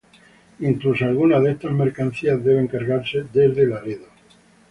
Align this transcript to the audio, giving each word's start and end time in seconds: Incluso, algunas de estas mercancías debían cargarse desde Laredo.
Incluso, 0.61 1.05
algunas 1.05 1.43
de 1.43 1.51
estas 1.51 1.73
mercancías 1.73 2.43
debían 2.43 2.65
cargarse 2.67 3.23
desde 3.31 3.67
Laredo. 3.67 4.07